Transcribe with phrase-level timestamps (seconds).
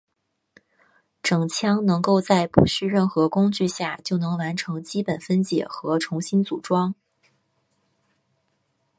[1.21, 6.95] 整枪能够在不需任何工具下就能完成基本分解和重新组装。